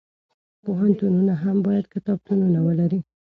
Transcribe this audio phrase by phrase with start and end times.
[0.63, 2.99] پوهنتونونه هم باید کتابتونونه ولري.